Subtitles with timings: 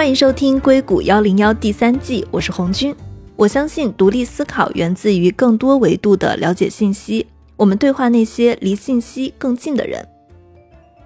[0.00, 2.96] 欢迎收听《硅谷幺零幺》第三季，我是红军。
[3.36, 7.26] 我相信独立思考源自于更多维度的了解信息。
[7.54, 10.02] 我们对话那些离信息更近的人。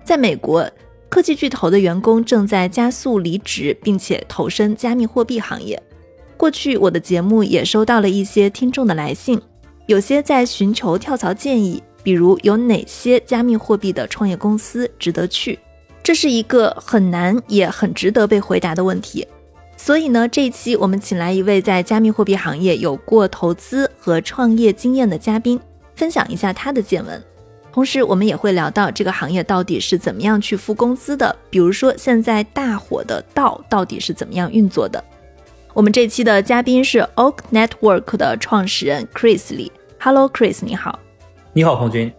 [0.05, 0.71] 在美国，
[1.09, 5.83] 科技巨头的员工正在加速离职，并且投身加密货币行业。
[6.37, 9.43] 过去，我的节目也收到了一些听众的来信，
[9.87, 15.59] 有些在寻求跳槽建议，比如有哪些加密货币的创业公司值得去。
[16.05, 19.27] 这是一个很难也很值得被回答的问题，
[19.75, 25.59] 所以呢，这一期我们请来一位在加密货币行业有过投资和创业经验的嘉宾，
[25.97, 27.21] 分享一下他的见闻。
[27.73, 35.03] 同时，我们也会聊到这个行业到底是怎么样去付工资的，比如说现在大火的道到底是怎么样运作的。
[35.73, 39.73] 我们这期的嘉宾是 Oak Network 的创始人 Chris 李。
[39.99, 40.99] Hello Chris，你好。
[41.55, 42.13] 你好，红军。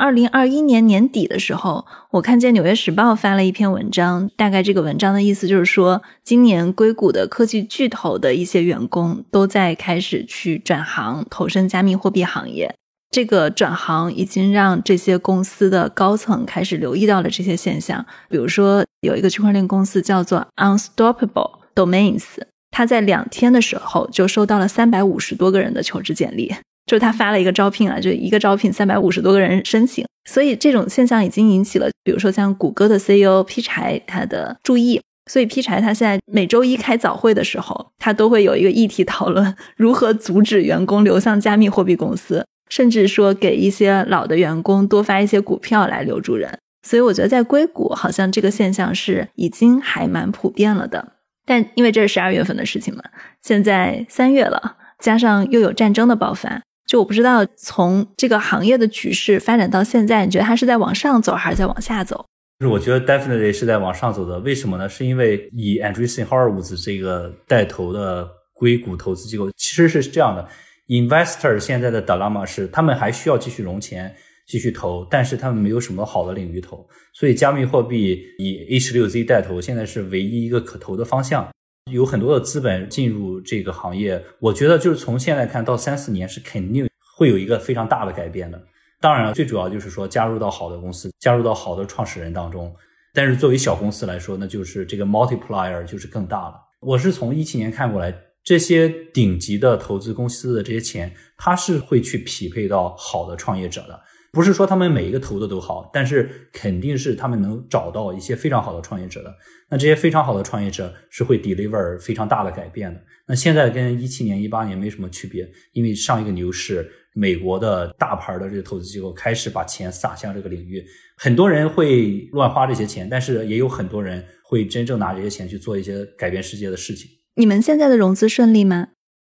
[0.00, 12.74] 二零二一年年底的时候，我看见《纽约时报》发了一篇文章，大概这个文章的意思就是说，今年硅谷的科技巨头的一些员工都在开始去转行，投身加密货币行业。
[13.10, 18.06] 这个转行已经让这些公司的高层开始留意到了这些现象。
[18.30, 22.24] 比如说，有一个区块链公司叫做 Unstoppable Domains，
[22.70, 26.54] 他在两天的时候就收到了三百五十多个人的求职简历。
[26.90, 35.00] 就是他发了一个招聘啊，就一个招聘三百五十多个人申请，所以这种现象已经引起了，比如说像谷歌的 CEO 劈柴他的注意。
[35.30, 46.58] 所以劈柴他现在每周一开早会的时候，他都会有一个议题讨论如何阻止员工流向加密货币公司，甚至说给一些老的员工多发一些股票来留住人。
[46.84, 51.12] 所以我觉得在硅谷好像这个现象是已经还蛮普遍了的。
[51.46, 53.04] 但因为这是十二月份的事情嘛，
[53.40, 56.60] 现在三月了，加上又有战争的爆发。
[56.90, 62.26] 就我不知道，从这个行业的局势发展到现在，你觉得它是在往上走还是在往下走？
[62.58, 64.40] 就是我觉得 definitely 是在往上走的。
[64.40, 64.88] 为什么呢？
[64.88, 70.44] 是因为以 Andreessen Horowitz 这个带头的硅谷投资机构，其实是这样的
[70.88, 74.12] ：investor 现在的 dilemma 是，他们还需要继续融钱、
[74.48, 76.84] 继续投，但是他们没有什么好的领域投。
[77.12, 81.48] 所以加密货币以 H 六 Z 带头，现在是唯一一个可投的方向。
[81.90, 88.60] 有很多的资本进入这个行业，我觉得就是从现在看到三四年是肯定会有一个非常大的改变的。
[89.00, 92.74] 当然了，最主要就是说加入到好的公司，加入到好的创始人当中。
[93.12, 96.54] 但是作为小公司来说，那就是这个 multiplier 就是更大了。
[96.80, 98.14] 我是从一七年看过来，
[98.44, 104.00] 这些顶级的投资公司的这些钱，它是会去匹配到好的创业者的。
[104.32, 109.34] 不是说他们每一个投的都好，但是肯定是他们能找到一些非常好的创业者的。
[109.68, 113.00] 那这些非常好的创业者是会 deliver 非常大的改变的。
[113.26, 120.84] 那现在跟一七年、一八年没什么区别，因为上一个牛市，美国的大牌的这些投资机构开始把钱撒向这个领域，
[121.16, 127.10] 很多人会乱花这些钱，但是也有很多人会真正拿这些钱去做一些改变世界的事情。
[127.34, 128.88] 你们现在的融资顺利吗？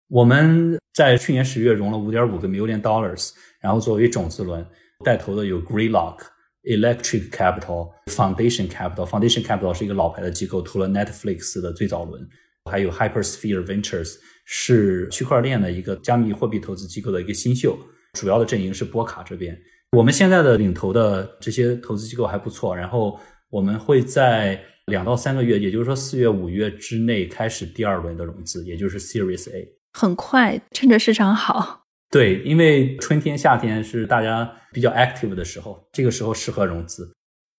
[0.09, 4.63] 我们在去年十月融了五点五个 million dollars，然后作为种子轮。
[5.03, 6.17] 带头的有 Greylock、
[6.63, 9.06] Electric Capital、Foundation Capital。
[9.06, 12.28] Foundation Capital 是一个老牌的机构，投了 Netflix 的最早轮。
[12.69, 17.78] 还有 Hypersphere Ventures 是区块链的一个加密货币投资机构的一个新秀。
[18.13, 19.59] 主要的阵营是波卡这边。
[19.97, 22.75] 我们现在的领投的这些投资机构还不错。
[22.75, 23.19] 然后
[23.50, 29.68] 我们会在两到三个月，也就是说四月、五月之内开始第二轮的融资，也就是 Series A。
[29.94, 31.81] 很快，趁着市场好。
[32.12, 37.10] 对，因为春天、夏天是大家比较 active 的时候，这个时候适合融资。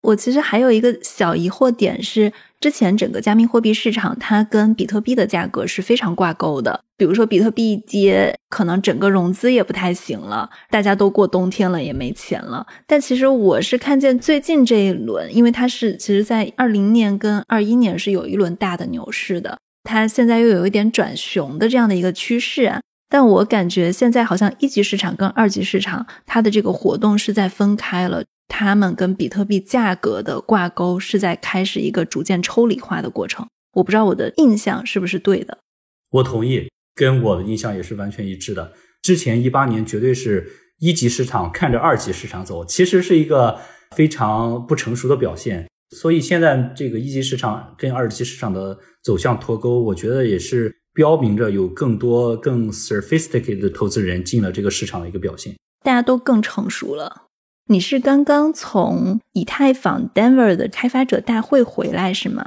[0.03, 6.81] 我其实还有一个小疑惑点是，之前整个加密货币市场它跟比特币的价格是非常挂钩的。
[6.99, 12.67] 比如说比特币跌，可能整个融资也不太行了，大家都过冬天了也没钱了。
[12.87, 22.81] 但其实我是看见最近这一轮，因为它是其实在二零年跟二一年是有一轮大的牛市的，它现在又有一点转熊的这样的一个趋势。
[23.13, 33.47] 但我感觉现在好像一级市场跟二级市场它的这个活动是在分开了，他们跟比特币价格的挂钩是在开始一个逐渐抽离化的过程。
[33.75, 35.59] 我不知道我的印象是不是对的。
[36.11, 38.73] 我同意，跟我的印象也是完全一致的。
[39.03, 43.61] 之前一八年绝对是一级市场看着二级市场走，其实是一个
[43.95, 45.69] 非常不成熟的表现。
[45.95, 50.75] 所以现在这个一级市场跟二级市场的走向脱钩，我觉得也是。
[50.95, 57.29] 标明着有更多更 sophisticated 的投资人进了这个市场的一个表现，大家都更成熟了。
[57.67, 62.45] 你是刚刚从以太坊 Denver 的开发者大会回来是吗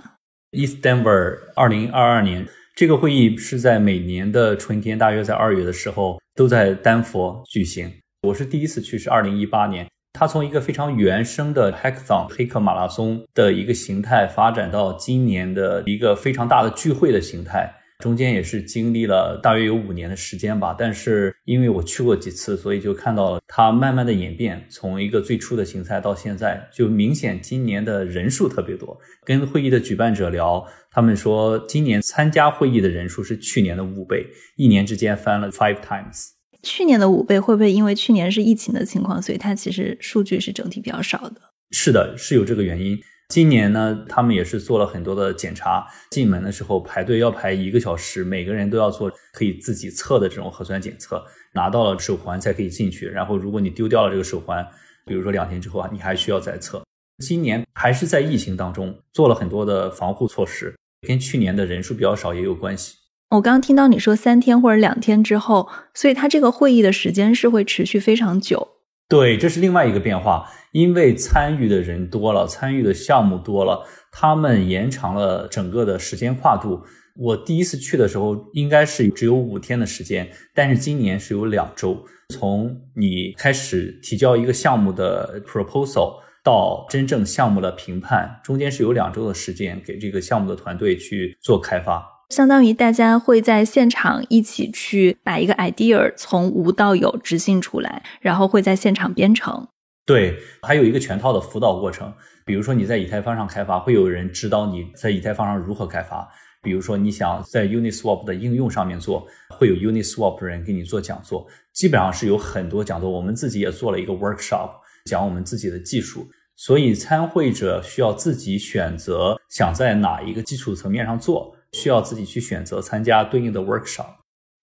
[0.52, 7.92] ？East Denver 二零二二年这个会议是在每年的春天，大约在二月的时候都在丹佛举行。
[8.28, 9.88] 我是第一次去，是二零一八年。
[10.14, 20.76] 它从一个非常原生的 hackathon 黑客马拉松的一个形态，发展到今年的一个非常大的聚会的形态，中间也是经历了大约有五年的时间吧。
[20.78, 29.00] 但是因为我去过几次，所以就看到了它慢慢的演变，从一个最初的形态到现在，就明显今年的人数特别多。
[29.24, 36.32] 跟会议的举办者聊，他们说今年参加会议的人数是去年的五倍，一年之间翻了 five times。
[36.62, 41.40] 去年的五倍会不会因为去年是疫情的情况，所以它其实数据是整体比较少的？
[41.72, 43.00] 是的，是有这个原因。
[43.30, 51.24] 今年呢，他们也是做了很多的检查，进门的时候排队要排一个小时，每个人都要做可以自己测的这种核酸检测，
[51.54, 53.08] 拿到了手环才可以进去。
[53.08, 54.66] 然后，如果你丢掉了这个手环，
[55.06, 56.84] 比如说两天之后啊，你还需要再测。
[57.24, 60.76] 今年还是在疫情当中做了很多的防护措施，
[61.08, 62.96] 跟去年的人数比较少也有关系。
[63.32, 68.68] 我刚刚听到你说三天或者两天之后，所以它这个会议的时间是会持续非常久。
[69.08, 76.82] 对，这是另外一个变化，因为参与的人多了，参与的项目多了，他们延长了整个的时间跨度。
[77.18, 92.06] 我第一次去的时候，应该是只有五天的时间，但是今年是有两周，从你开始提交一个项目的 proposal 到真正项目的评判，中间是有两周的时间给这个项目的团队去做开发。
[92.32, 99.70] 相当于大家会在现场一起去把一个 idea 从无到有执行出来，然后会在现场编程。
[100.06, 102.14] 对，还有一个全套的辅导过程。
[102.46, 106.28] 比如说你在以太坊上开发，会有人指导你在以太坊上如何开发。
[106.62, 111.48] 比如说你想在 Uniswap 的应用上面做，会有 Uniswap 人给你做讲座。
[111.74, 114.70] 基本上是有很多讲座，我们自己也做了一个 workshop，
[115.06, 116.28] 讲我们自己的技术。
[116.56, 121.56] 所以参会者需要自己选择想在哪一个基础层面上做。
[121.72, 124.06] 需要自己去选择参加对应的 workshop。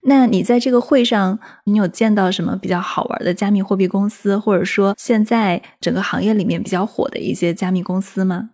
[0.05, 8.51] 那你在这个会上，你有见到什么比较好玩的加密货币公司，或者说现在整个行业里面比较火的一些加密公司吗？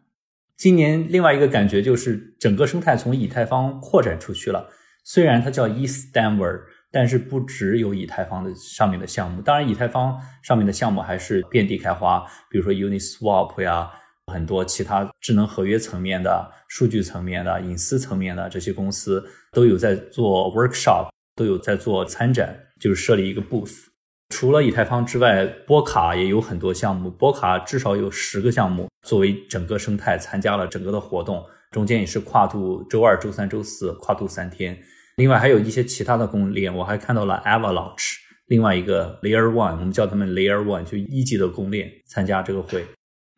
[0.56, 4.68] 今年另外一个感觉就是整个生态从以太坊扩展出去了。
[5.04, 6.60] 虽然它叫 East Denver，
[6.90, 9.40] 但是不只有以太坊的上面的项目。
[9.40, 13.90] 当然，以太坊上面的项目还是遍地开花，比如说 Uniswap 呀。
[14.30, 21.08] 很多其他智能合约层面的、数据层面的、隐私层面的这些公司都有在做 workshop，
[21.38, 23.84] 都有在做参展，就是设立一个 booth。
[24.30, 34.76] 除了以太坊之外，波卡也有很多项目，波卡至少有十个项目作为整个生态参加了整个的活动，中间也是跨度周二、周三、周四跨度三天。
[35.16, 38.16] 另外还有一些其他的公链，我还看到了 Avalanche，
[38.48, 42.84] 另外一个 Layer One，我们叫他们 Layer One，就一级的公链参加这个会。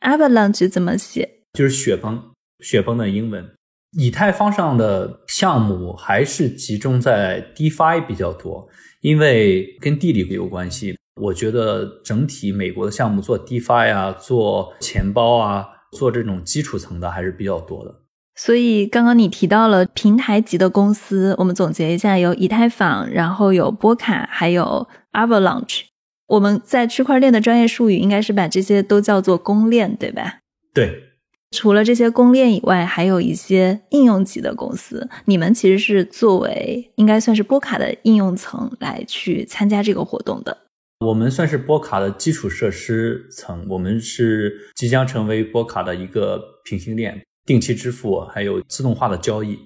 [0.00, 1.43] Avalanche 怎么写？
[1.53, 3.49] 就是雪崩，雪崩的英文。
[3.96, 8.69] 以太坊上的项目还是集中在 DeFi 比较多，
[9.00, 10.96] 因为跟地理有关系。
[11.20, 17.94] 我觉得整体美国的项目做 DeFi 啊，做钱包啊，做这种基础层的还是比较多的。
[18.37, 25.82] 所以刚刚你提到了平台级的公司，我们总结一下：有以太坊，然后有波卡，还有 Avalanche。
[26.28, 30.38] 我们在区块链的专业术语应该是把这些都叫做公链，对吧？
[30.72, 31.09] 对。
[31.50, 35.08] 除了这些公链以外，还有一些应用级的公司。
[35.25, 40.56] 你们其实是作为应该算是波卡的应用层来去参加这个活动的。
[41.00, 49.58] 我们算是波卡的基础设施层，我们是即将成为波卡的一个平行链，定期支付还有自动化的交易。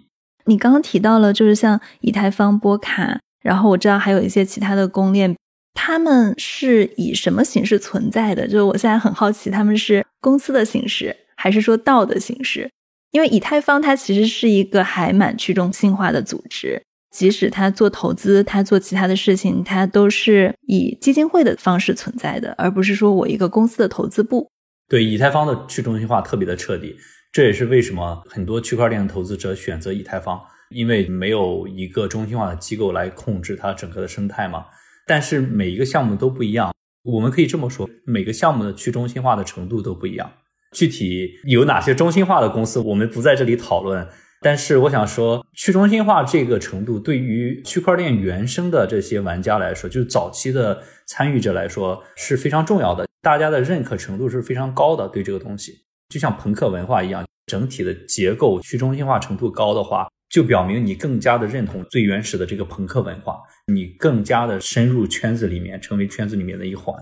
[0.47, 5.35] 你刚刚提到了，就是像以太坊、波卡，然后我知道还有一些其他的公链。
[5.75, 8.47] 他们是以什么形式存在的？
[8.47, 12.71] 就是我现在很好奇，他们是公司的形式，还是说道的形式？
[13.11, 24.51] 因为以太坊它其实是一个还蛮去中心化的组织，即使它做投资，它做其他的事情，它都是以基金会的方式存在的，而不是说我一个公司的投资部。
[24.89, 26.97] 对，以太坊的去中心化特别的彻底，
[27.31, 34.65] 这也是为什么很多区块链投资者选择以太坊，因为没有一个中心化的机构来控制它整个的生态嘛。
[35.07, 36.73] 但是每一个项目都不一样，
[37.03, 40.33] 我们可以这么说，每个项目的去中心化的程度都不一样。
[40.75, 44.07] 具体有哪些中心化的公司，我们不在这里讨论。
[44.43, 55.09] 但是我想说，去中心化这个程度对于区块链原生的这些玩家来说，就是早期的参与者来说是非常重要的，大家的认可程度是非常高的。
[55.09, 55.73] 对这个东西，
[56.11, 60.09] 就像朋克文化一样，整体的结构去中心化程度高的话。
[60.31, 63.39] 就表明你更加的认同最原始的这个朋克文化，
[63.73, 66.93] 你更加的深入圈子里面，成为圈子里面的一环。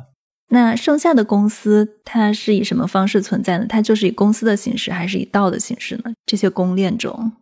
[0.52, 3.64] 那剩下的公司它是以什么方式存在呢？
[3.66, 6.12] 它就是以公司的形式，还是以道的形式呢？
[6.26, 7.32] 这些公链中，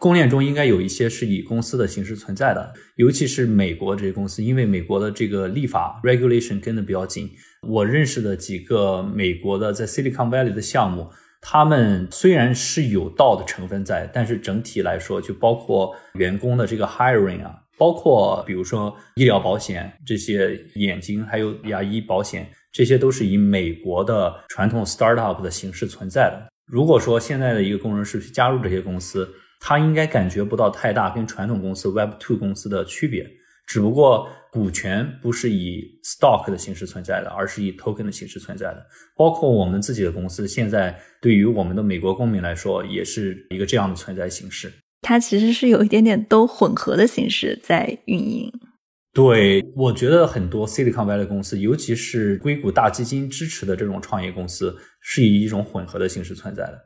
[0.00, 7.30] 公链中应该有一些是以公司的形式存在的，尤其是美国这些公司，因为美国的这个立法 regulation 跟的比较紧。
[7.68, 11.08] 我认识的几个美国的在 Silicon Valley 的项目，
[11.40, 26.46] 他们虽然是有道的成分在，但是整体来说，就包括员工的这个 hiring 啊，包括比如说医疗保险这些眼睛还有牙医保险，这些都是以美国的传统 startup 的形式存在的。
[26.66, 29.28] 如果说现在的一个工程师去加入这些公司，
[29.60, 33.26] 他应该感觉不到太大跟传统公司 Web Two 公司的区别，
[33.66, 38.86] 只不过股权不是以 stock 的形式存在的，而是以 token 的形式存在的。
[39.16, 44.72] 包括我们自己的公司，现在对于我们的美国公民来说，也是一个这样的存在形式。
[45.02, 48.52] 它其实是有一点点都混合的形式在运营。
[49.12, 56.78] 对，我觉得很多 Silicon Valley 公司，尤其是硅谷大基金支持的这种创业公司，是以一种混合的形式存在的。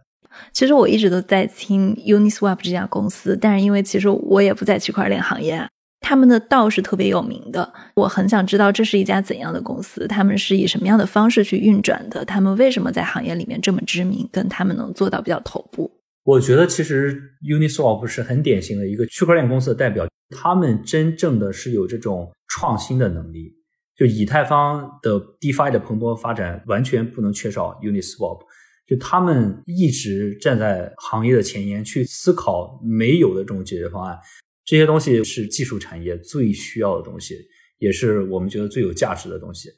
[0.53, 5.69] 其实我一直都在听 Uniswap 这家公司，但是因为其实我也不在区块链行业，
[6.01, 7.73] 他们的道是特别有名的。
[7.97, 15.91] 我很想知道这是一家怎样的公司，他们是以什么样的方式去运转的，他们为什么在行业里面这么知名，跟他们能做到比较头部。
[16.25, 20.07] 我觉得其实 Uniswap 是很典型的一个区块链公司的代表。
[20.33, 23.53] 他们真正的是有这种创新的能力，
[23.97, 28.41] 就以太坊的 DeFi 的蓬勃发展完全不能缺少 Uniswap，
[28.87, 34.17] 就他们一直站在行业的前沿去思考没有的这种解决方案，
[34.65, 37.37] 这些东西是技术产业最需要的东西，
[37.79, 39.69] 也是我们觉得最有价值的东西。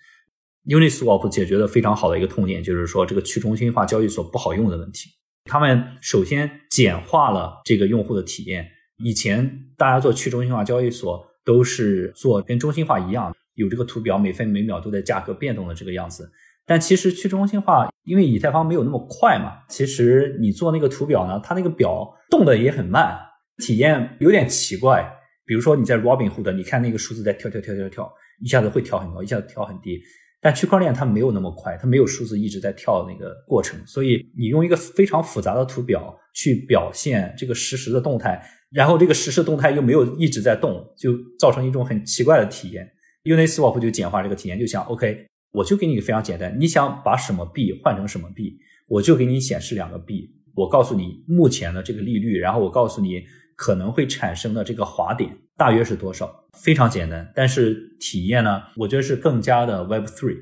[0.67, 5.09] Uniswap 解决了非常好的一个痛点，就是说这个去中心化交易所不好用的问题。
[5.45, 8.69] 他们首先简化了这个用户的体验。
[9.05, 16.31] 以前大家做去中心化交易所都是做跟中心化一样，有这个图表每分每秒都在价格变动的这个样子。
[16.65, 23.19] 但其实去中心化，因为以太坊没有那么快嘛，其实你做那个图表呢，它那个表动的也很慢，
[23.59, 25.13] 体验有点奇怪。
[25.45, 30.01] 比如说你在 Robinhood，你看那个数字在跳跳跳跳跳，一下子会跳很高，一下子跳很低。
[30.43, 38.45] 但区块链它没有那么快，它没有数字一直在跳那个过程，所以你用一个非常复杂的图表去表现这个实时的动态。
[38.71, 42.91] 然后这个实时动态又没有一直在动，就造成一种很奇怪的体验。
[43.23, 48.59] Uniswap 就简化这个体验，就想 OK，我就给你一个非常简单，你想把什么币换成什么币，
[48.89, 53.23] 我就给你显示两个币，我告诉你目前的这个利率，然后我告诉你
[53.55, 57.31] 可能会产生的这个滑点大约是多少，非常简单。
[57.35, 60.39] 但是体验呢，我觉得是更加的 Web Three。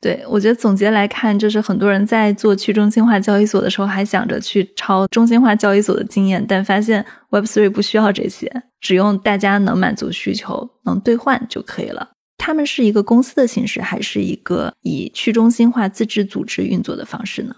[0.00, 12.10] 对，我觉得总结来看，就是很多人在做去中心化交易所的时候，还想着去抄中心化交易所的经验，但发现 Web Three 不需要这些，只用大家能满足需求、能兑换就可以了。
[12.36, 17.56] 他们是一个公司的形式，还是一个以去中心化自治组织运作的方式呢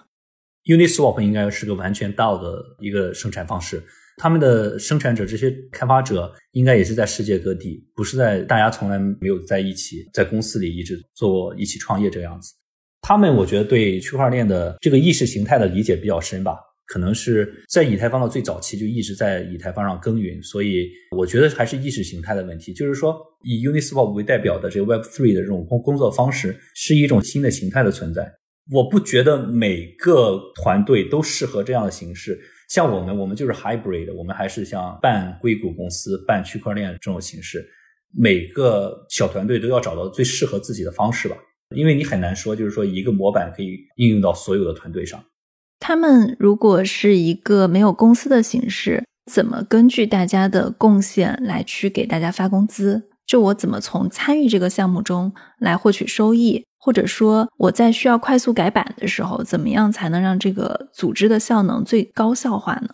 [0.66, 3.82] ？Uniswap 应该是个完全 DAO 的一个生产方式。
[4.16, 12.54] 他们的生产者，这些开发者应该也是在世界各地，不是在大家从来没有在一起，在公司里一直做一起创业这样子。
[13.02, 16.56] 他们我觉得对区块链的这个意识形态的理解比较深吧，
[16.86, 22.72] 可能是在以太坊的最早期就一直在以太坊上耕耘，所以我觉得还是意识形态的问题。
[22.72, 28.32] 就是说，以 Uniswap 为代表的这个 Web3 的这种工工作方式，是一种新的形态的存在。
[28.72, 32.40] 我不觉得每个团队都适合这样的形式。
[32.68, 37.64] 像我们，我们就是 hybrid，我们还是像半硅谷公司、半区块链这种形式。
[38.12, 41.36] 每个小团队都要找到最适合自己的方式吧，
[41.74, 45.22] 因为你很难说，就是说一个模板可以应用到所有的团队上。
[45.78, 53.10] 他们如果是一个没有公司的形式，怎么根据大家的贡献来去给大家发工资？
[53.26, 56.64] 就我怎么从参与这个项目中来获取收益？
[56.86, 62.90] 或者说我在需要快速改版的时候，怎么样才能让这个组织的效能最高效化呢？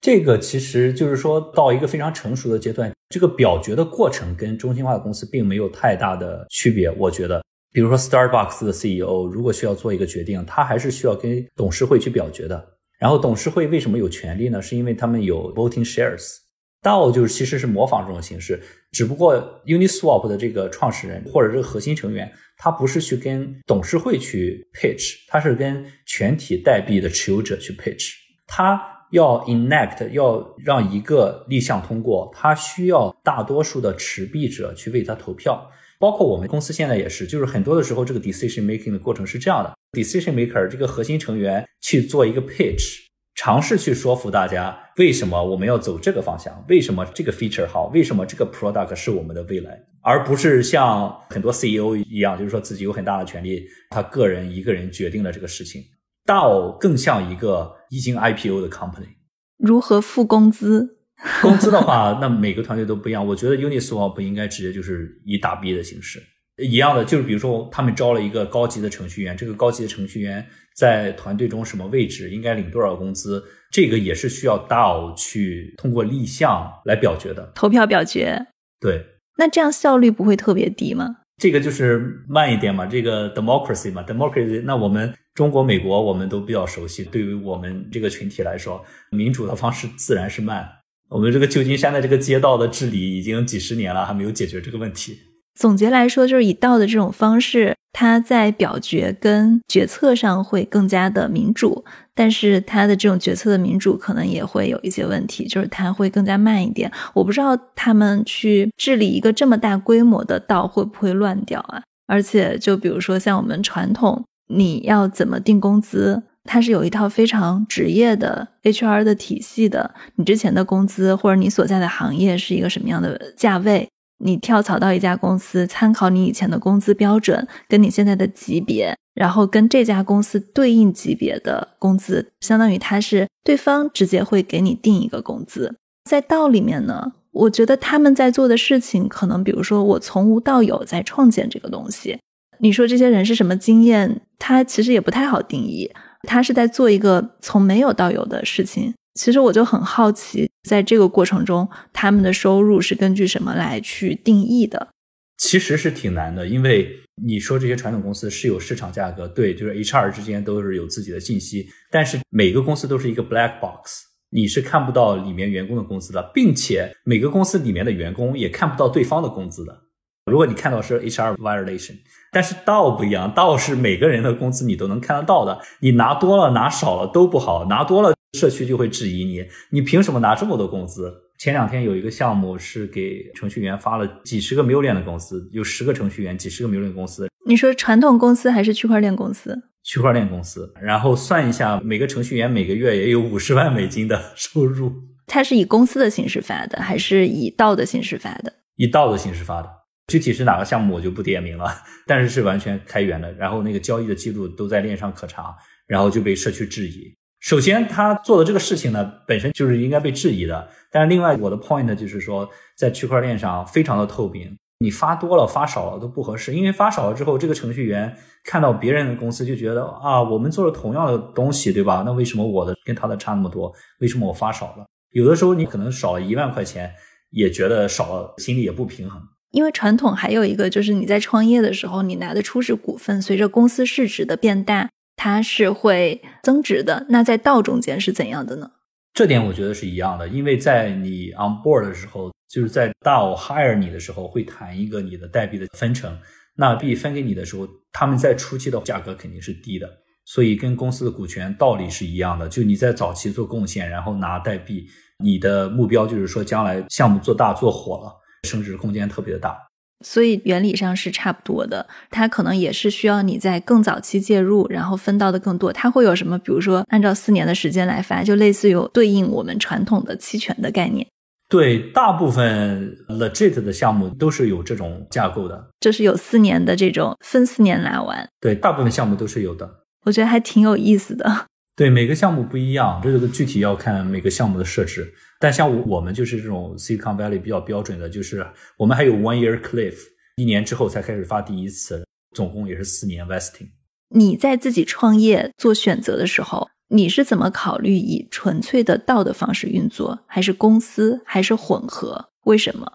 [0.00, 6.90] 这个其实就是说到一个非常成熟的阶段，这个表决的过程跟中心化的公司并没有太大的区别。
[6.92, 12.66] 我觉得，比如说 Starbucks 的 CEO 如果需要做一个决定，他还是需要跟董事会去表决的。
[12.98, 14.62] 然后董事会为什么有权利呢？
[14.62, 16.36] 是因为他们有 voting shares。
[16.84, 18.60] DAO 就是其实是模仿这种形式，
[18.92, 28.10] 只不过 Uniswap 的这个创始人或者这个核心成员，他不是去跟董事会去 pitch，他是跟全体代币的持有者去 pitch。
[28.46, 28.78] 他
[29.12, 35.70] 要 enact，要让一个立项通过，他需要大多数的持币者去为他投票。
[35.98, 43.03] 包括我们公司现在也是，就是很多的时候这个 decision making 的过程是这样的：decision maker 这个核心成员去做一个 pitch。
[43.34, 46.64] 尝试去说服大家，为什么我们要走这个方向？
[46.68, 47.86] 为什么这个 feature 好？
[47.88, 49.76] 为什么这个 product 是我们的未来？
[50.02, 55.82] 而不是像很多 CEO 一样，就是说自己有很大的权利，他个人一个人决定了这个事情。
[56.26, 59.16] DAO 更像一个已经 IPO 的 company。
[59.58, 60.98] 如何付工资？
[61.42, 63.26] 工资的话，那每个团队都不一样。
[63.26, 66.22] 我觉得 Uniswap 应该直接就是以打 B 的形式，
[66.62, 70.46] 一样的，就是比如说他们招了一个高级的程序员，这个高级的程序员
[70.76, 73.42] 在团队中什么位置，应该领多少工资，
[73.72, 78.46] 这个也是需要 DAO 去通过立项来表决的，投票表决。
[78.80, 79.04] 对，
[79.38, 81.16] 那这样效率不会特别低吗？
[81.38, 84.62] 这个就是慢一点嘛，这个 democracy 嘛，democracy。
[84.64, 90.68] 那我们中国、美国我们都比较熟悉，对于我们这个群体来说，民主的方式自然是慢。
[91.08, 95.18] 我们这个旧金山的这个街道的治理已经几十年了，还没有解决这个问题。
[95.54, 101.84] 总结来说，就是以道的这种方式，它在表决跟决策上会更加的民主，
[102.14, 106.90] 但是它的这种决策的民主可能也会有一些问题，就是它会更加慢一点。
[107.12, 111.82] 我不知道他们去治理一个这么大规模的道会不会乱掉啊？
[112.06, 116.22] 而且，就比如说像我们传统，你要怎么定工资？
[116.46, 119.94] 它是有一套非常职业的 HR 的体系的。
[120.16, 123.88] 你之前的工资或者你所在的行业是一个什么样的价位？
[124.24, 135.76] 你跳槽到一家公司，参考你以前的工资标准，跟你现在的级别，然后跟这家公司对应级别的工资，相当于他是对方直接会给你定一个工资。
[136.08, 142.18] 在道里面呢，我觉得他们在做的事情，可能比如说我从无到有在创建这个东西。
[142.60, 144.22] 你说这些人是什么经验？
[144.38, 145.90] 他其实也不太好定义。
[146.22, 148.94] 他是在做一个从没有到有的事情。
[149.14, 154.88] 其实我就很好奇，在这个过程中，他们的收入是根据什么来去定义的？
[155.36, 169.82] 其实是挺难的，因为你说这些传统公司是有市场价格，对，就是 HR 之间都是有自己的信息，但是每个公司都是一个 black box，你是看不到里面员工的工资的，并且每个公司里面的员工也看不到对方的工资的。
[170.30, 171.96] 如果你看到是 HR violation。
[172.32, 181.10] 但是道不一样，道是每个人的工资你都能看得到的，你拿多了拿少了都不好，拿多了社区就会质疑你，你凭什么拿这么多工资？
[181.38, 187.28] 前两天有一个项目是给程序员发了几十个 million 的工资，有十个程序员，几十个 million 公司。
[187.46, 189.56] 你说传统公司还是区块链公司？
[189.82, 194.92] 区块链公司，然后算一下，每个程序员每个月也有五十万美金的收入。
[195.26, 198.52] 它是以公司的形式发的，还是以道的形式发的？
[198.76, 199.68] 以道的形式发的。
[200.06, 201.66] 具体是哪个项目我就不点名了，
[202.06, 205.54] 但是是完全开源的，然后那个交易的记录都在链上可查，
[205.86, 207.14] 然后就被社区质疑。
[207.44, 210.66] 首先他做的这个事情呢，本身就是应该被质疑的。
[210.90, 222.02] 但是另外我的 point 就是说，在区块链上非常的透明，你发多了发少了都不合适，因为发少了之后，这个程序员看到别人的公司就觉得啊，我们做了同样的东西，对吧？
[222.06, 223.70] 那为什么我的跟他的差那么多？
[224.00, 224.86] 为什么我发少了？
[225.10, 226.94] 有的时候你可能少了一万块钱，
[227.28, 229.20] 也觉得少了，心里也不平衡。
[229.50, 237.06] 因为传统还有一个，就是你在创业的时候，你拿的初始股份，随着公司市值的变大，它是会增值的。
[237.08, 238.70] 那在道中间是怎样的呢？
[239.12, 246.18] 这点我觉得是一样的，因为在你 on board 的时候，就是在道 hire 你的时候，会谈一个你的代币的分成。
[246.56, 249.88] 那币分给你的时候，他们在初期的价格肯定是低的，
[250.24, 252.48] 所以跟公司的股权道理是一样的。
[252.48, 254.86] 就你在早期做贡献，然后拿代币，
[255.18, 258.12] 你的目标就是说将来项目做大做火了。
[258.44, 259.56] 升值空间特别的大，
[260.04, 261.86] 所以原理上是差不多的。
[262.10, 265.72] 它可能也是需要你在更早期介入，然后分到的更多。
[265.72, 266.38] 它会有什么？
[266.38, 271.06] 比如说按照四年的时间来发，就类似于对应我们传统的期权的概念。
[271.48, 278.26] 对，大部分 legit 的项目都是有这种架构的，就是有四年的这种分四年来玩。
[278.40, 279.82] 对，大部分项目都是有的。
[280.04, 281.46] 我觉得还挺有意思的。
[281.76, 285.12] 对，每个项目不一样，这个具体要看每个项目的设置。
[285.40, 289.96] 但像我们就是这种 Silicon Valley 比较标准的，就是我们还有 one year cliff，
[290.36, 293.68] 一年之后才开始发第一次，总共也是四年 vesting。
[294.10, 302.30] 你在自己创业做选择的时候，你是怎么考虑以纯粹的道的方式运作，还是公司，还是混合？
[302.44, 302.92] 为什么？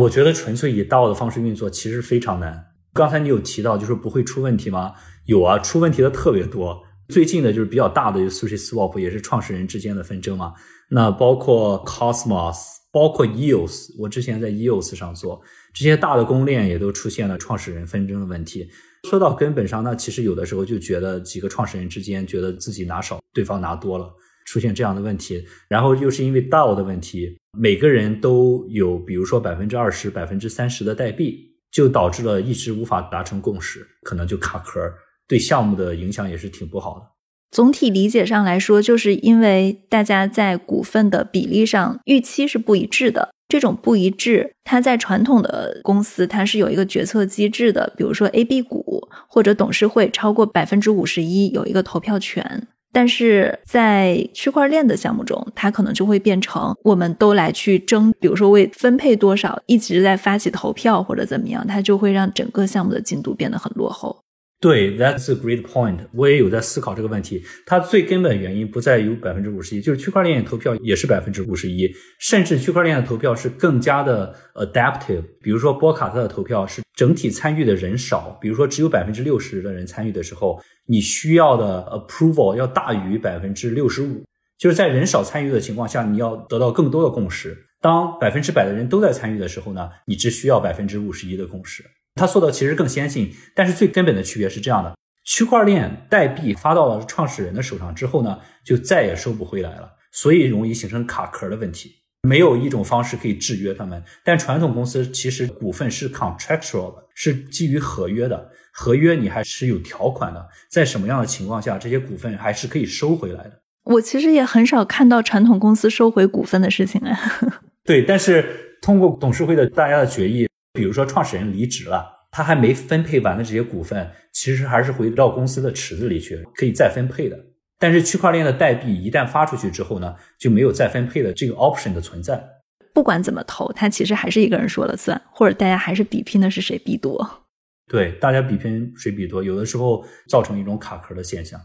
[0.00, 2.64] 我觉得纯粹以道的方式运作其实非常难。
[2.94, 4.94] 刚才你有提到，就是不会出问题吗？
[5.26, 6.82] 有啊，出问题的特别多。
[7.08, 10.54] 最近的就是比较大的 Sushi Swap，也是创始人之间的纷争嘛。
[10.88, 12.56] 那包括 Cosmos，
[12.92, 18.68] 包括 EOS，我之前在 EOS 上做这些大的公链，也都出现了创始人纷争的问题。
[19.10, 24.10] 说到根本上，那其实有的时候就觉得几个创始人之间觉得自己拿少，对方拿多了，
[24.46, 25.44] 出现这样的问题。
[25.68, 34.80] 然后又是因为 DAO 的问题，每个人都有，比如说百分之二十、百分之三十的代币，就导致了一直无法达成共识，可能就卡壳。
[35.26, 37.06] 对项目的影响也是挺不好的。
[37.50, 43.30] 总体理解上来说，就是因为大家在股份的比例上预期是不一致的。
[43.46, 52.66] 这种不一致，它在传统的公司它是有一个决策机制的，比如说 A、B 股或者董事会超过百分之五十一有一个投票权。
[52.90, 64.23] 但是在区块链的项目中，它可能就会变成我们都来去争，比如说为分配多少，一直在发起投票或者怎么样，它就会让整个项目的进度变得很落后。
[64.64, 65.98] 对，That's a great point。
[66.14, 67.44] 我也有在思考这个问题。
[67.66, 71.86] 它最根本原因不在于百分之五十一，就是区块链投票也是百分之五十一，
[72.18, 75.22] 甚至区块链的投票是更加的 adaptive。
[75.42, 84.24] 比如说波卡特的投票是整体参与的人少，比如说只有百分之六十的人参与的时候，你需要的 approval 要大于百分之六十五。
[84.56, 87.54] 就是在人少参与的情况下，你要得到更多的共识。
[87.82, 91.84] 当百分之百的人都在参与的时候呢，你只需要百分之五十一的共识。
[92.14, 101.96] 他做的其实更先进，但是最根本的区别是这样的：区块链代币发到了创始人的手上之后呢，就再也收不回来了，所以容易形成卡壳的问题。
[102.22, 104.02] 没有一种方式可以制约他们。
[104.24, 113.60] 但传统公司其实股份是 contractual 的，是基于合约的，合约你还是有条款的，在什么样的情况下，这些股份还是可以收回来的。
[113.84, 117.18] 我其实也很少看到传统公司收回股份的事情啊。
[117.84, 120.48] 对，但是通过董事会的大家的决议。
[120.74, 127.38] 比如说，创始人离职了，他还没分配完的这些股份，其实还是回到公司的池子里去，可以再分配的。
[127.78, 132.44] 但是区块链的代币一旦发出去之后呢，就没有再分配的这个 option 的存在。
[132.92, 137.46] 不管怎么投，它其实还是一个人说了算，或者大家还是比拼的是谁币多。
[137.86, 141.60] 对，大家比拼谁币多，有的时候造成一种卡壳的现象。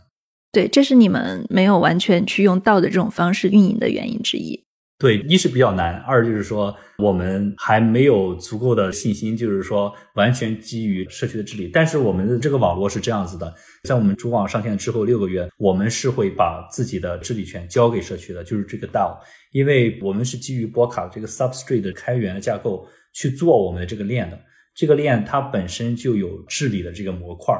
[0.51, 4.63] 对，这是你们没有完全去用道的这种方式运营的原因之一。
[4.99, 11.69] 对，一是比较难，二就是说我们还没有足够的信心，就是说完全基于社区的治理。
[11.69, 19.17] 但是我们的这个网络是这样子的，在我们主网上线之后六个月，我们是会把自己的治理权交给社区的，就是这个 DAO，
[19.53, 24.37] 因为我们是基于波卡这个 Substrate 的开源的架构去做我们的这个链的，
[24.75, 27.55] 这个链它本身就有治理的这个模块。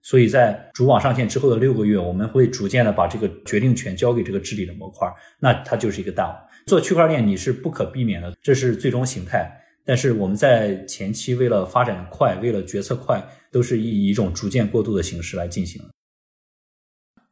[0.00, 6.36] 所以在主网上线之后的六个月，我们会逐渐的把这个决定权交给这个治理的模块，那它就是一个 DAO。
[6.66, 9.60] 做区块链你是不可避免的，这是最终形态。
[9.86, 13.22] 但是我们在前期为了发展快，为了决策快，
[13.52, 15.82] 都是以一种逐渐过渡的形式来进行。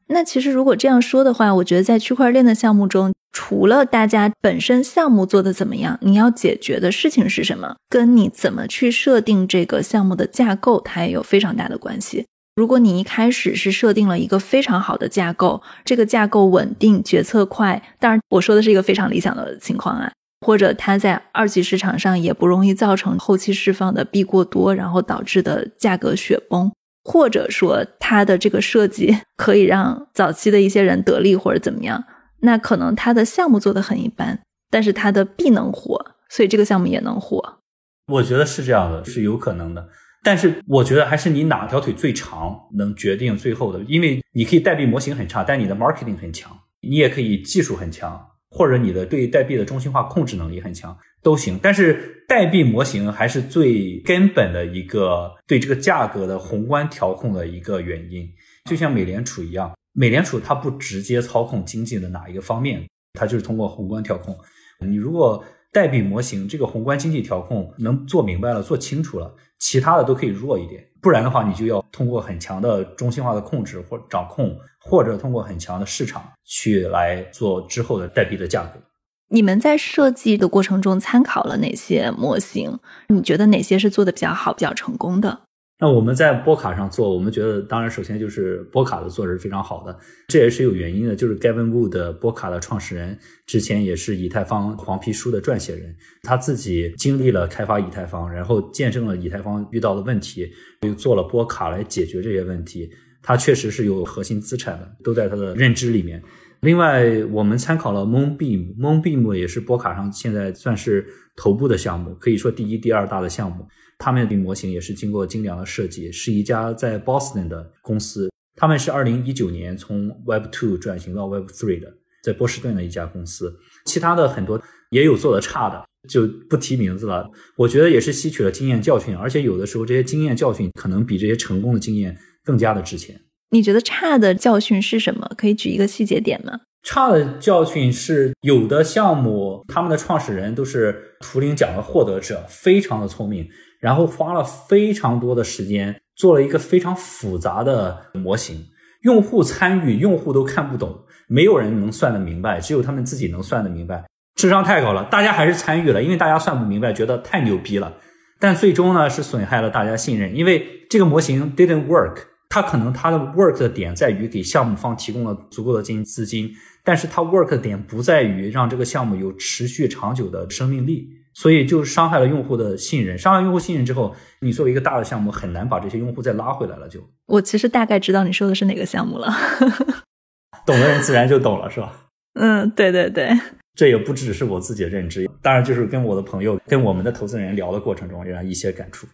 [0.09, 12.27] 那其实如果这样说的话，我觉得在区块链的项目中，除了大家本身项目做的怎么样，你要解决的事情是什么，跟你怎么去设定这个项目的架构，它也有非常大的关系。
[12.54, 20.12] 如果你一开始是设定了一个非常好的架构，这个架构稳定、决策快，当然我说的是一个非常理想的情况啊，
[20.46, 26.70] 或者它在二级市场上也不容易造成后期释放的币过多，然后导致的价格雪崩，
[27.04, 32.04] 或者说它的这个设计 可以让早期的一些人得利或者怎么样，
[32.40, 34.38] 那可能它的项目做的很一般，
[34.70, 37.60] 但是它的币能火，所以这个项目也能火。
[38.08, 39.88] 我觉得是这样的，是有可能的。
[40.24, 51.58] 但是我觉得还是你哪条腿最长能决定最后的，因为你可以代币模型很差，但你的 marketing 很强，你也可以技术很强，或者你的对代币的中心化控制能力很强都行。
[51.61, 58.28] 但是代币模型还是最根本的一个对这个价格的宏观调控的一个原因，
[58.70, 64.38] 就像美联储一样，美联储它不直接操控经济的哪一个方面，它就是通过宏观调控。
[64.87, 69.35] 你如果代币模型这个宏观经济调控能做明白了、做清楚了。
[69.62, 78.81] 其他的都可以弱一点，不然的话，你就要通过很强的中心化的控制或掌控，或者通过很强的市场去来做之后的代币的价格。
[79.29, 82.77] 你们在设计的过程中参考了哪些模型？
[83.07, 85.42] 你觉得哪些是做的比较好、比较成功的？
[85.83, 91.16] 那我们在波卡上做，我们觉得当然首先就是波卡的做是非常好的，这也是有原因的。
[91.16, 95.92] 就是 Gavin Wood 波卡的创始人，之前也是以太坊黄皮书的撰写人，
[96.23, 100.49] 他自己经历了开发以太坊，然后见证了以太坊遇到的问题，
[100.83, 102.88] 又做了波卡来解决这些问题。
[103.21, 106.23] 他确实是有核心资产的，都在他的认知里面。
[106.62, 113.66] 另外，我们参考了 Moonbeam，Moonbeam 也是波卡上现在算是头部的项目，可以说第一、第二大的项目。
[113.98, 118.31] 他们的模型也是经过精良的设计，是一家在 Boston 的公司。
[118.55, 123.53] 他们是二零一九年从 Web Two 转型到 Web Three 的，在波士顿的一家公司。
[123.85, 127.29] 其他的很多也有做的差的，就不提名字了。
[127.57, 133.20] 我觉得也是吸取了经验教训，而且有的时候这些经验教训可能比这些成功的经验更加的值钱。
[133.52, 135.30] 你觉得差的教训是什么？
[135.36, 136.60] 可以举一个细节点吗？
[136.82, 143.46] 差的教训是有的项目，他们的创始人都是图灵奖的获得者，非常的聪明。
[143.78, 148.64] 然后花了非常多的时间做了一个非常复杂的模型，
[149.02, 154.04] 用户参与，用户都看不懂，没有人能算得明白，只有他们自己能算得明白，
[154.36, 157.92] 智商太高了，大家还是参与了，因为大家算不明白，觉得太牛逼了，
[158.38, 162.18] 但最终呢是损害了大家信任，因为这个模型 didn't work，
[162.52, 166.52] 他可能他的 work 的点在于给项目方提供了足够的金资金，
[166.84, 173.16] 但是他 work 的点不在于让这个项目有持续长久的生命力，所以就伤害了用户的信任。
[173.16, 176.86] 伤害用户信任之后，你作为一个大的项目，很难把这些用户再拉回来了。
[176.86, 179.32] 就我其实大概知道你说的是哪个项目了，
[180.66, 181.90] 懂的人自然就懂了，是吧？
[182.34, 183.30] 嗯，对对对，
[183.74, 189.06] 这也不只是我自己的认知，当然就是跟我的朋友、跟我们的投资人聊的过程中，让一些感触。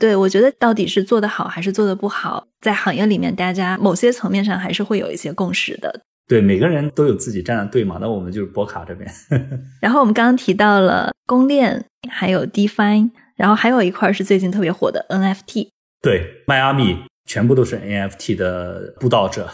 [0.00, 6.00] 对，我觉得到底是做得好还是做得不好，在行业里面，大家某些层面上还是会有一些共识的。
[6.26, 7.98] 对，每个人都有自己站的队嘛。
[8.00, 9.08] 那我们就是博卡这边。
[9.82, 15.68] 然后我们刚刚提到了公链，还有 DeFi，然后还有一块是最近特别火的 NFT。
[16.00, 19.50] 对，迈阿密全部都是 NFT 的布道者。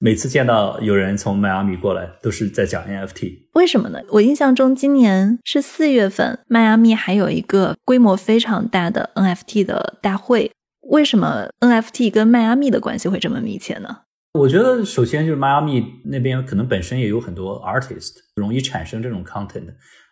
[0.00, 3.48] 每次见到有人从迈阿密过来，都是在讲 NFT。
[3.54, 3.98] 为什么呢？
[4.10, 10.52] 我印象中今年是四月份，迈阿密还有一个规模非常大的 NFT 的大会。
[10.82, 14.02] 为什么 NFT 跟迈阿密的关系会这么密切呢？
[14.34, 19.66] 我觉得首先就是迈阿密那边可能本身也有很多 artist，容易产生这种 content。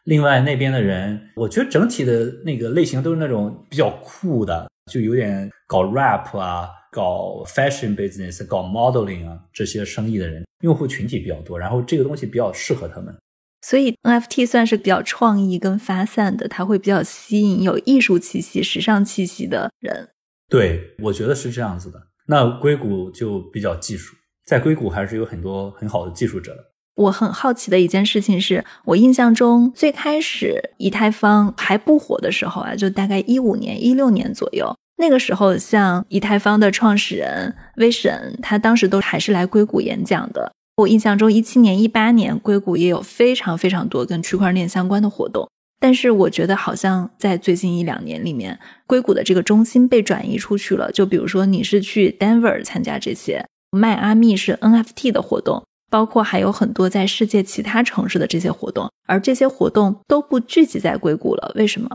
[0.06, 6.70] 另外那边的人，我觉得整体的那个类型都是那种比较酷的，就有点搞 rap 啊。
[6.96, 13.14] 搞 fashion business、搞 modeling 啊这些生意的人，用户群体比较多，然后这个东西比较适合他们，
[13.60, 20.08] 所以 NFT 算是比较创意跟发散的，它会比较吸引有艺术气息、时尚气息的人。
[20.48, 22.00] 对，我觉得是这样子的。
[22.28, 26.64] 那硅谷就比较技术，在硅谷还是有很多很好的技术者的。
[26.94, 34.74] 我很好奇的一件事情是，我印象中最开始以太坊还不火的时候啊，就大概一五年、一六年左右。
[34.98, 40.52] 那个时候，像以太坊的创始人威神，他当时都还是来硅谷演讲的。
[40.76, 45.48] 我印象中，一七年、一八年，硅谷也有非常非常多跟区块链相关的活动。
[45.78, 50.90] 但是，我觉得好像在最近一两年里面，硅谷的这个中心被转移出去了。
[50.90, 61.52] 就比如说，你是去 Denver 参加这些，迈阿密是 NFT 的活动，包括还有很多在世界其他城市的这些活动，而这些活动都不聚集在硅谷了。
[61.56, 61.90] 为什么？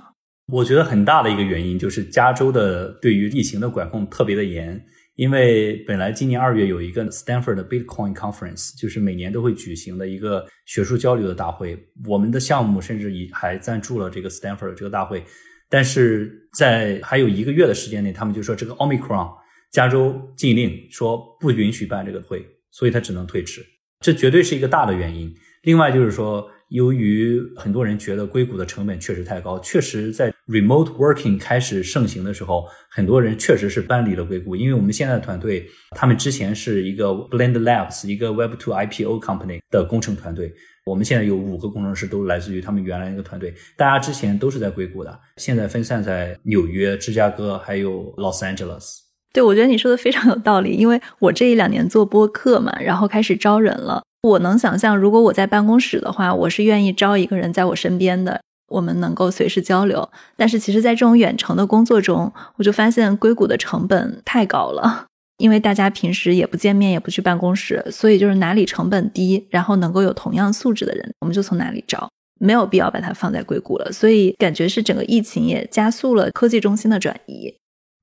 [0.52, 4.84] 我觉得很大的一个原因就是加州的对于疫情的管控特别的严，
[5.16, 15.24] 因为本来今年二月有一个 Stanford 的 Bitcoin Conference，就是每年都会举行的一个学术交流的大会，我们的项目甚至以还赞助了这个 Stanford 这个大会，
[15.70, 19.32] 但是在还有一个月的时间内，他们就说这个 Omicron
[19.72, 23.66] 加州禁令说不允许办这个会，所以他只能推迟，
[24.02, 25.34] 这绝对是一个大的原因。
[25.64, 26.46] 另外就是说。
[26.72, 34.56] 由于很多人觉得硅谷的成本确实太高，确实在 remote working 开始盛行的时候，很多人确实是搬离了硅谷。
[34.56, 40.54] 因为我们现在的团队，他们之前是一个 Blend Labs，一个 Web2 IPO company 的工程团队，
[40.86, 43.54] 我们现在有五个工程师都来自于他们原来那个团队。
[43.78, 48.98] 大家之前都是在硅谷的，现在分散在纽约、芝加哥还有 Los Angeles。
[49.34, 54.04] 对，我觉得你说的非常有道理，因为我这一两年做播客嘛，然后开始招人了。
[54.24, 60.10] 我能想象，如果我在办公室的话，我是愿意招一个人在我身边的，我们能够随时交流。
[60.36, 65.06] 但是，其实，在这种远程的工作中，我就发现硅谷的成本太高了，
[65.38, 73.92] 因为大家平时也不见面，也不去办公室，所以就是哪里成本低，然后能够有同样素质的人，我们就从哪里招，没有必要把它放在硅谷了。
[73.92, 77.54] 所以，感觉是整个疫情也加速了科技中心的转移。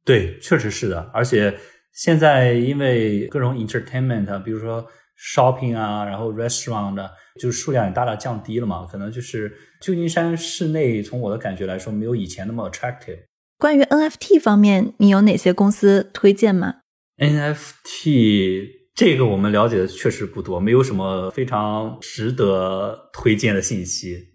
[0.05, 1.11] 对，确实是的。
[1.13, 1.59] 而且
[1.93, 4.87] 现在因为各种 entertainment，比如说。
[5.21, 8.87] shopping 啊，然后 restaurant 的，就数量也大大降低了嘛。
[8.89, 13.19] 可能就是旧金山市内，从我的感觉来说，没有以前那么 attractive。
[13.59, 16.77] 关于 NFT 方面，你有哪些公司推荐吗
[17.19, 24.29] ？NFT 这个我们了解的确实不多，没有什么非常值得推荐的信息。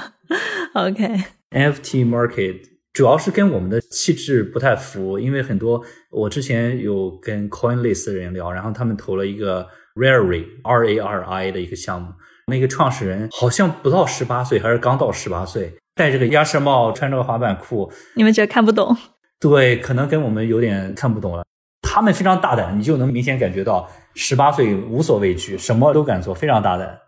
[0.74, 2.60] OK，NFT market
[2.92, 9.68] 主要是跟我们的气质不太符，因为很多我之前有跟 Coinlist 的人聊，然后他们投了一个。
[9.96, 12.12] Rari R A R I 的一个项目，
[12.50, 17.90] 那个创始人好像不到十八岁，还是刚到十八岁，戴着个鸭舌帽，穿着个滑板裤。
[18.14, 18.94] 你们觉得看不懂？
[19.38, 21.42] 对，可能跟我们有点看不懂了。
[21.80, 26.98] 他们非常大胆，你就能明显感觉到十八岁无所畏惧，什么都敢做，非常大胆。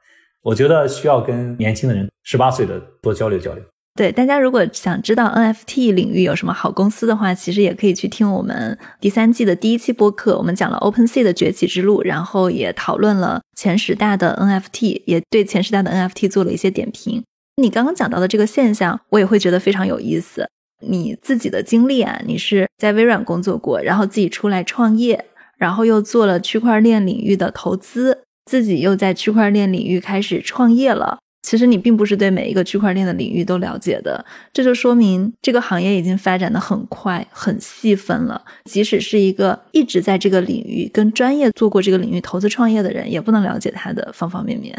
[0.42, 3.62] 我觉得需要跟年轻的人，十八岁的多交流交流。
[3.94, 17.22] 对大家，如果想知道 NFT 领域有什么好公司的话，其实也可以去听我们第三季的第一期播客，我们讲了 OpenSea 的崛起之路，然后也讨论了前十大的 NFT，也对前十大的 NFT 做了一些点评。
[17.57, 20.48] 你刚刚讲到的这个现象，我也会觉得非常有意思。
[20.81, 25.26] 你自己的经历啊，你是在微软工作过，然后自己出来创业，
[25.59, 31.18] 然后又做了区块链领域的投资，自己又在区块链领域开始创业了。
[31.42, 38.42] 其实你并不是对每一个区块链的领域都了解的，这就说明这个行业已经发展的很快、很细分了。
[38.64, 44.72] 即使是一个一直在这个领域跟专业做过这个领域投资创业的人，也不能了解它的方方面面。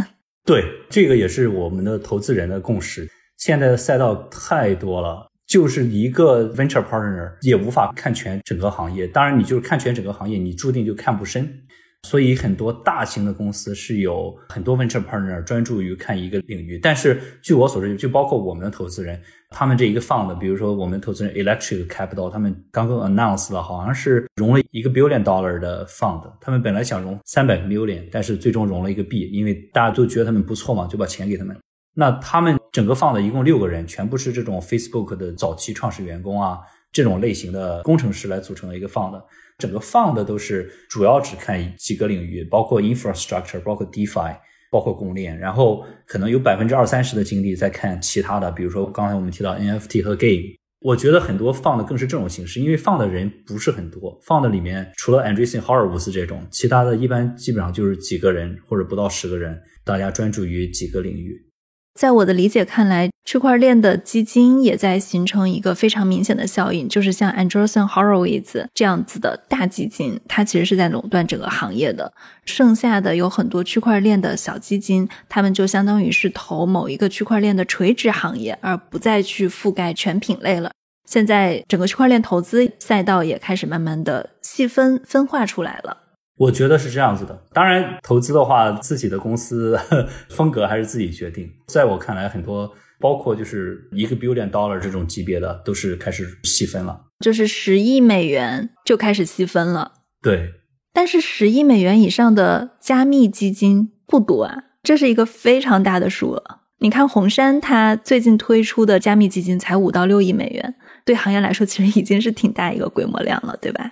[0.46, 3.08] 对，这个也是我们的投资人的共识。
[3.38, 9.06] 现在的赛道太多了，就是一个 venture partner 也无法看全整个行业。
[9.08, 11.62] 当然，你就是看全整个行业，你注定就看不深。
[12.04, 31.58] 所以很多大型的公司是有很多 venture partner 专注于看一个领域，但是据我所知，就包括我们的投资人，他们这一个 fund，比如说我们投资人 Electric Capital，他们刚刚 announced 了，好像是融了一个 billion dollar 的 fund，他们本来想融三百个 million，但是最终融了一个 B，因为大家都觉得他们不错嘛，就把钱给他们。
[31.96, 36.60] 那他们整个 fund 一共六个人，全部是这种 Facebook 的早期创始员工啊，
[36.92, 39.22] 这种类型的工程师来组成的一个 fund。
[39.58, 44.38] 整个放的都是主要只看几个领域，包括 infrastructure，包括 DeFi，
[44.72, 50.56] 包括公链，然后可能有百分之二三十的精力在看其他的，比如说刚才我们提到 NFT 和 Game。
[50.86, 61.50] 我觉得很多放的更是这种形式，因为放的人不是很多，放的里面除了 Andreessen Horowitz 这种，其他的一般基本上就是几个人或者不到十个人，大家专注于几个领域。
[61.94, 72.12] 在我的理解看来，区块链的基金也在形成一个非常明显的效应，就是像 Andreessen Horowitz 这样子的大基金，它其实是在垄断整个行业的。
[72.46, 80.72] 剩下的有很多区块链的小基金，他们就相当于是投某一个区块链的垂直行业，而不再去覆盖全品类了。
[81.06, 85.98] 现在整个区块链投资赛道也开始慢慢的细分分化出来了。
[86.36, 87.44] 我觉得是这样子的。
[87.54, 89.80] 当然，投资的话，自己的公司
[90.30, 91.50] 风格还是自己决定。
[91.68, 97.02] 在我看来，很多包括就是一个 billion dollar 这种级别的，都是开始细分了。
[97.20, 99.92] 就是十亿美元就开始细分了。
[100.22, 100.54] 对。
[100.94, 106.44] 但是十亿美元以上的加密基金不多啊，这是一个非常大的数额。
[106.80, 113.92] 你看红杉，它最近推出的加密基金才五到六亿美元，对行业来说，其实已经是挺大一个规模量了，对吧？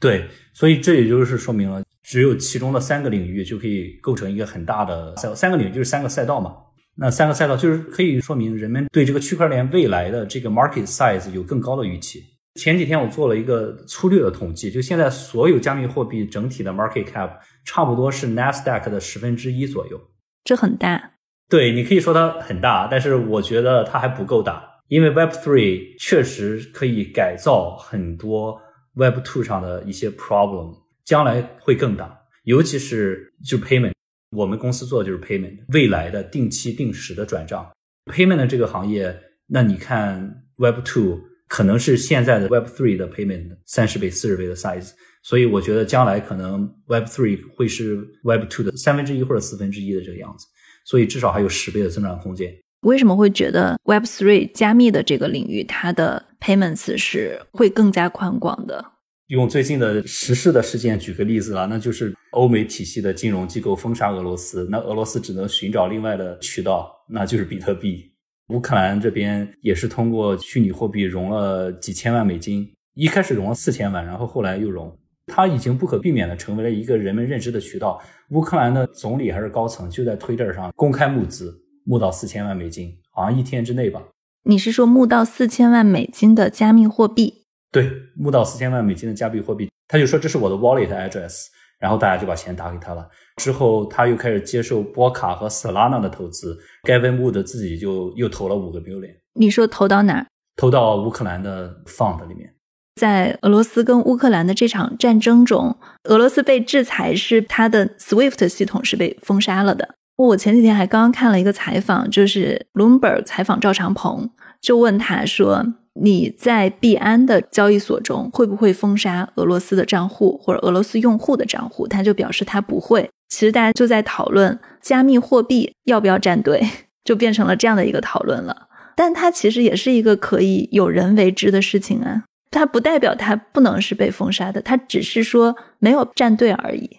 [0.00, 6.54] 对，所以这也就是说明了，只有其中的三个领域就可以构成一个很大的赛，三个领域就是三个赛道嘛。
[6.98, 12.24] 那三个赛道就是可以说明人们对这个区块链未来的这个 market size 有更高的预期。
[12.54, 17.30] 前几天我做了一个粗略的统计，就现在所有加密货币整体的 market cap
[17.64, 20.00] 差不多是 Nasdaq 的十分之一左右，
[20.42, 21.12] 这很大。
[21.48, 28.60] 对你可以说它很大，但是我觉得它还不够大，因为 Web Three 确实可以改造很多。
[28.94, 33.92] Web Two 上的一些 problem 将来会更大，尤其是就 payment，
[34.30, 37.70] 我们公司做的就是 payment，未来的定期定时的转账
[38.12, 44.90] ，payment 的这个行业，那你看 Web Two 可能是现在的 Web Three 的 payment 三十倍、四十倍的 size，
[45.22, 50.46] 所以我觉得将来可能 Web Three 会是 Web Two 的三分之一或者四分之一的这个样子，
[50.84, 52.52] 所以至少还有十倍的增长空间。
[52.82, 58.84] 为什么会觉得 Web Three 加密的这个领域，它的 payments 是会更加宽广的？
[59.28, 68.12] 用最近的时事的事件举个例子了，那就是欧美体系的金融机构封杀俄罗斯，那俄罗斯只能寻找另外的渠道，那就是比特币。
[68.48, 78.00] 乌克兰这边也是通过虚拟货币融了几千万美金，一开始融了四千万，然后后来又融，它已经不可避免的成为了一个人们认知的渠道。
[78.30, 81.62] 乌克兰的总理还是高层就在推特上公开募资。
[81.88, 84.02] 募到四千万美金，好像一天之内吧。
[84.42, 87.45] 你是说募到四千万美金的加密货币？
[87.76, 93.06] 对，募到四千万美金的加密货币，他就说这是我的 wallet address，然后大家就把钱打给他了。
[93.36, 99.16] 之后他又开始接受波卡和 Solana 的投资，Gavin Wood 自己就又投了五个 million。
[99.34, 100.26] 你说投到哪？
[100.56, 102.54] 投到乌克兰的 fund 里面。
[102.94, 109.96] 在俄罗斯跟乌克兰的这场战争中，俄罗斯被制裁是它的 SWIFT 系统是被封杀了的。
[110.16, 114.30] 我前几天还刚刚看了一个采访，就是 Bloomberg 采访赵长鹏，
[114.62, 123.08] 就问他说：“你在币安的交易所中会不会封杀俄罗斯的账户或者俄罗斯用户的账户？”他就表示他不会。
[123.28, 126.64] 其实大家就在讨论加密货币要不要站队，
[127.04, 128.68] 就变成了这样的一个讨论了。
[128.94, 136.98] 但它其实也是一个可以有人为之的事情啊，它不代表它不能是被封杀的，它只是说没有站队而已。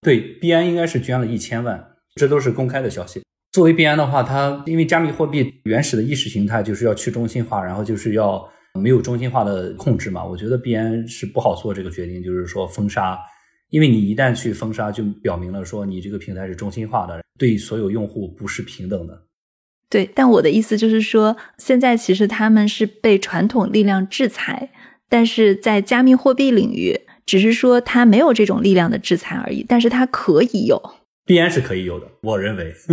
[0.00, 1.90] 对，币安应该是捐了一千万。
[2.14, 3.22] 这都是公开的消息。
[3.54, 8.44] 作为币安的话，它因为加密货币原始的意识形态就是要去中心化，然后就是要
[8.80, 10.24] 没有中心化的控制嘛。
[10.24, 13.16] 我觉得币安是不好做这个决定，就是说封杀，
[13.70, 19.22] 因为你一旦去封杀，就表明了说你这个平台是中心化的，对所有用户不是平等的。
[19.88, 24.72] 对，但我的意思就是说，现在其实他们是被传统力量制裁，
[25.08, 30.82] 但是在加密货币领域，只是说它没有这种力量的制裁而已，但是它可以有。
[31.24, 32.74] 币安是可以有的，我认为。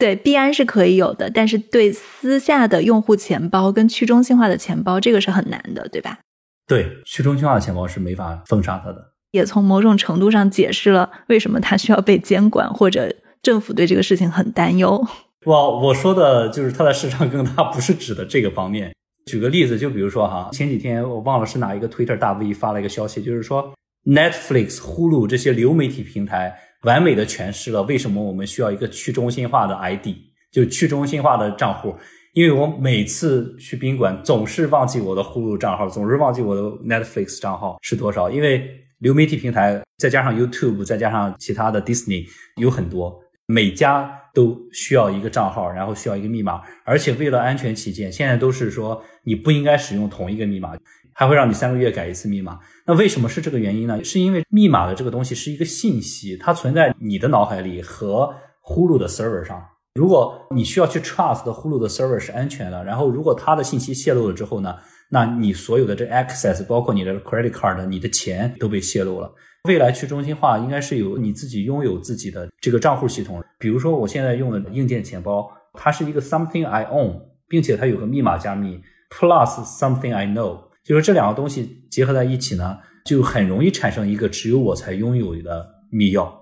[0.00, 6.18] 对，币安是可以有的，但是对私下的用户钱包跟去中心化的钱包，这个是很难的，对吧？
[6.66, 9.12] 对，去中心化的钱包是没法封杀它的。
[9.32, 15.06] 也从某种程度上解释了为什么它需要被监管，或者政府对这个事情很担忧。
[15.44, 18.94] 我我说的就是它的市场更大，不是指的这个方面。
[19.26, 23.72] 举个例子，就比如说哈，前几天我忘了是哪一个 Twitter 大 V 发了一个消息，就是说
[24.06, 26.58] Netflix、Hulu 这些流媒体平台。
[26.82, 30.08] 完美的诠释了为什么我们需要一个去中心化的 ID，
[30.50, 31.94] 就去中心化的账户。
[32.32, 38.30] 因为我每次去宾馆总是忘记我的呼噜账号，总是忘记我的 Netflix 账号是多少。
[38.30, 42.26] 因为流媒体平台再加上 YouTube，再加上其他的 Disney
[42.56, 46.62] 有很多，每家都需要一个账号，然后需要一个密码。
[46.84, 50.76] 而且为了安全起见，现在都是说你不应该使用同一个密码。
[51.20, 54.02] 还会让你三个月改一次密码，那为什么是这个原因呢？
[54.02, 59.62] 是因为密码的这个东西是一个信息，它存在你的脑海里和呼噜的 server 上。
[59.96, 64.74] 如果你需要去 trust 的呼噜的 server 是安全的，然后如果它的信息泄露了之后呢，
[65.10, 69.30] 那你所有的这 access，包括你的 credit card，你的钱都被泄露了。
[69.68, 80.69] 未来去中心化应该是有你自己拥有自己的这个账户系统，比如说我现在用的硬件钱包，它是一个 something I own，并且它有个密码加密 plus something I know。
[80.84, 86.32] 就是这两个东西结合在一起呢，就很容易产生一个只有我才拥有的密钥。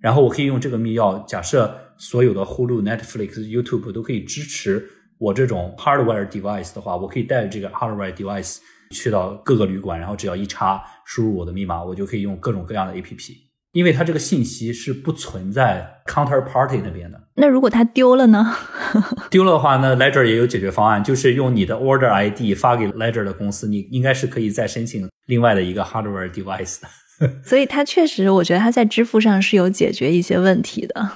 [0.00, 4.88] 然后我可以用这个密钥，假设所有的 Hulu、Netflix、YouTube 都可以支持
[5.18, 8.58] 我这种 hardware device 的话，我可以带着这个 hardware device
[8.92, 13.47] 去到各个旅馆，然后只要一插，输入我的密码，我就可以用各种各样的 APP。
[13.78, 17.28] 因为它这个信息是不存在 counterparty 那边的。
[17.36, 18.52] 那如果它丢了呢？
[19.30, 26.88] 丢了的话，那 Ledger 也有解决方案，就是用你的 order ID 发给 Ledger 的公司，你应该是可以再申请另外的一个 hardware device 的。
[27.46, 31.12] 所以它确实，我觉得它在支付上是有解决一些问题的。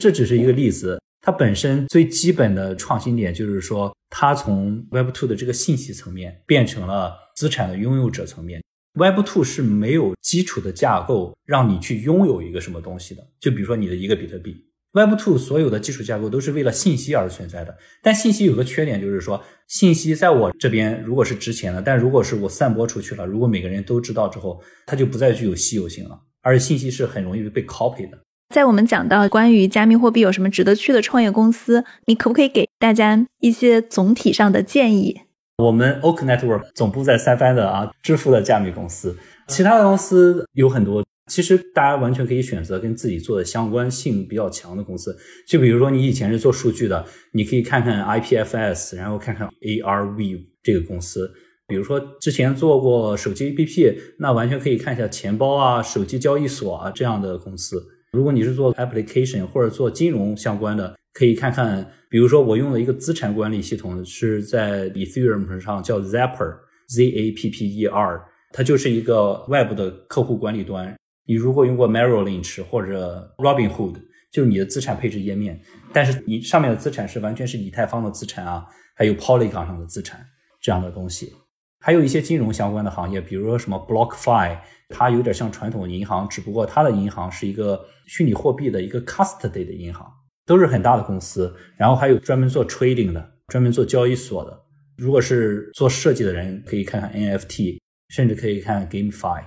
[0.00, 8.62] 这只是一个例子，它本身最基本的创新点就是说，它从 Web 2的这个信息层面变成了资产的拥有者层面。
[8.94, 14.56] Web Two 是没有基础的架构让你去拥有一个什么东西的，就比如说你的一个比特币。
[14.92, 28.20] Web Two 所有的基础架构都是为了信息而存在的，但信息有个缺点，就是说信息在我这边如果是值钱的，但如果是我散播出去了，如果每个人都知道之后，它就不再具有稀有性了，而且信息是很容易被 copy 的。
[28.54, 35.22] 在我们讲到关于加密货币有什么值得去的创业公司，你可不可以给大家一些总体上的建议？
[35.58, 41.04] 我们 Oak Network 总部在三藩的啊，支付的加密公司，其他的公司有很多。
[41.30, 45.16] 其实大家完全可以选择跟自己做的相关性比较强的公司。
[45.46, 51.32] 就比如说你以前是做数据的，你可以看看 IPFS，然后看看 ARV 这个公司。
[51.68, 57.80] 比如说之前做过手机 APP，那完全可以看一下钱包啊、手机交易所啊这样的公司。
[58.12, 60.96] 如果你是做 application 或者做金融相关的。
[61.14, 68.20] 可以看看，比如说我用的一个资产管理系统是在 Ethereum 上叫 Zapper，Z A P P E R，
[68.52, 70.94] 它就是一个外部的客户管理端。
[71.24, 73.94] 你如果用过 Merrill Lynch 或者 Robinhood，
[74.32, 75.58] 就是你的资产配置页面，
[75.92, 80.20] 但是你上面的资产是完全是以太坊的资产啊，还有 Polygon 上的资产
[80.60, 81.32] 这样的东西。
[81.80, 84.58] 还有一些金融相关的行业，比如说什么 BlockFi，
[84.88, 90.10] 它有点像传统银行，只不过它的银行是一个虚拟货币的一个 custody 的银行。
[90.46, 94.60] 都是很大的公司，然后还有专门做 trading 的，专门做交易所的。
[94.96, 97.78] 如果是做设计的人，可以看看 NFT，
[98.10, 99.42] 甚至可以看 GameFi。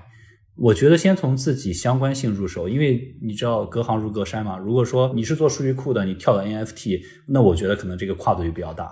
[0.55, 4.57] 我觉得先从自己相关性入手，因为你知道隔行如隔山嘛。
[4.57, 8.91] 如果说你是做数据库的，你跳到 NFT，那我觉得可能这个跨度就比较大。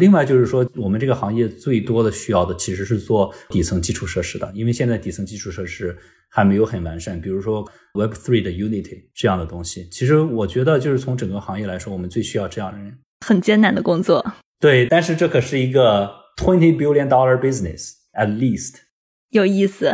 [0.00, 5.96] 另外就是说，我们这个行业最多的需要的其实是做底层基础设施的，因为现在底层基础设施
[6.28, 7.20] 还没有很完善。
[7.20, 7.62] 比如说
[7.94, 12.98] Web Three 的 Unity 这样的东西，其实我觉得就是从整个行业来说，我们最需要这样的人。
[13.24, 14.24] 很艰难的工作。
[14.58, 18.76] 对，但是这可是一个 twenty billion dollar business at least。
[19.28, 19.92] 有意思，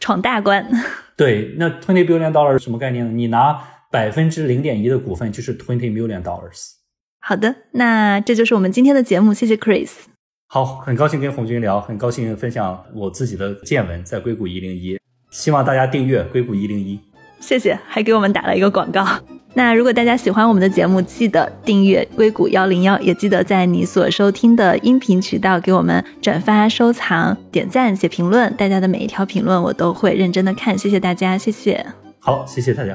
[0.00, 0.70] 闯大关。
[1.16, 3.12] 对，那 twenty billion dollar 什么概念呢？
[3.12, 3.60] 你拿
[3.90, 6.72] 百分之零点一的股份就是 twenty million dollars。
[7.26, 9.88] 好的，那这就是我们今天的节目，谢谢 Chris。
[10.46, 14.98] 好，很高兴跟红军聊，很高兴分享我自己的见闻，在硅谷一零一，
[15.30, 17.00] 希望大家订阅硅谷一零一。
[17.40, 19.06] 谢谢，还给我们打了一个广告。
[19.54, 28.54] 那如果大家喜欢我们的节目，记得订阅硅谷幺零幺，也记得在你所收听的音频渠道给我们转发、收藏、点赞、写评论。
[28.54, 31.86] 大家的每一条评论我都会认真的看，谢谢大家，谢谢。
[32.20, 32.94] 好，谢谢大家。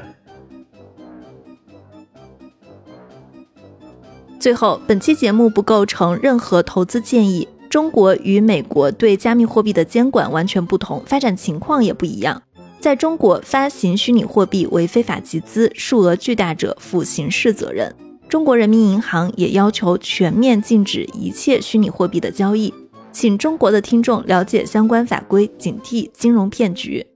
[4.40, 7.46] 最后，本期节目不构成任何投资建议。
[7.68, 12.42] 中国与美国对加密货币的监管完全不同，发展情况也不一样。
[12.80, 17.90] 在中国，发行虚拟货币为非法集资，数额巨大者负刑事责任；
[18.30, 22.72] 中国人民银行也要求全面禁止一切虚拟货币的交易。
[23.12, 27.06] 请中国的听众了解相关法规，警惕金融骗局。